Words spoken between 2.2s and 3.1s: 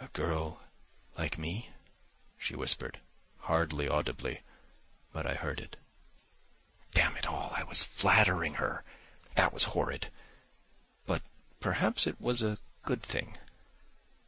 she whispered,